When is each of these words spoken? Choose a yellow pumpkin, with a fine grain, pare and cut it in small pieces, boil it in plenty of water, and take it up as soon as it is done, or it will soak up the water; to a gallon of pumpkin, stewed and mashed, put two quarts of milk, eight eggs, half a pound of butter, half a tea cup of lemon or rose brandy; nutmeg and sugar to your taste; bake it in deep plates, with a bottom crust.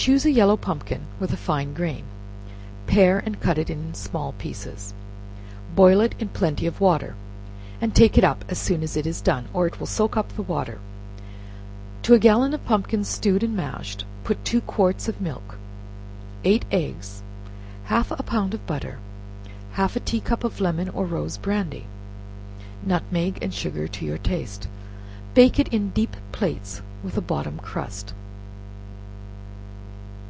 Choose 0.00 0.24
a 0.24 0.30
yellow 0.30 0.56
pumpkin, 0.56 1.00
with 1.18 1.32
a 1.32 1.36
fine 1.36 1.74
grain, 1.74 2.04
pare 2.86 3.18
and 3.18 3.40
cut 3.40 3.58
it 3.58 3.68
in 3.68 3.94
small 3.94 4.30
pieces, 4.34 4.94
boil 5.74 6.00
it 6.00 6.14
in 6.20 6.28
plenty 6.28 6.68
of 6.68 6.80
water, 6.80 7.16
and 7.80 7.92
take 7.96 8.16
it 8.16 8.22
up 8.22 8.44
as 8.48 8.60
soon 8.60 8.84
as 8.84 8.96
it 8.96 9.08
is 9.08 9.20
done, 9.20 9.48
or 9.52 9.66
it 9.66 9.80
will 9.80 9.88
soak 9.88 10.16
up 10.16 10.30
the 10.32 10.42
water; 10.42 10.78
to 12.04 12.14
a 12.14 12.18
gallon 12.20 12.54
of 12.54 12.64
pumpkin, 12.64 13.02
stewed 13.02 13.42
and 13.42 13.56
mashed, 13.56 14.04
put 14.22 14.44
two 14.44 14.60
quarts 14.60 15.08
of 15.08 15.20
milk, 15.20 15.56
eight 16.44 16.64
eggs, 16.70 17.24
half 17.86 18.12
a 18.12 18.22
pound 18.22 18.54
of 18.54 18.64
butter, 18.68 19.00
half 19.72 19.96
a 19.96 20.00
tea 20.00 20.20
cup 20.20 20.44
of 20.44 20.60
lemon 20.60 20.88
or 20.88 21.04
rose 21.06 21.36
brandy; 21.38 21.86
nutmeg 22.84 23.36
and 23.42 23.52
sugar 23.52 23.88
to 23.88 24.04
your 24.06 24.16
taste; 24.18 24.68
bake 25.34 25.58
it 25.58 25.66
in 25.68 25.90
deep 25.90 26.16
plates, 26.30 26.82
with 27.02 27.16
a 27.16 27.20
bottom 27.20 27.58
crust. 27.58 28.14